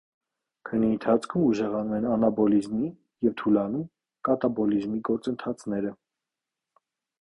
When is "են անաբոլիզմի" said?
1.99-2.91